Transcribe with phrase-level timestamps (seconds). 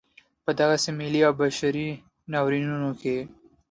[0.43, 1.89] په دغسې ملي او بشري
[2.31, 3.17] ناورینونو کې.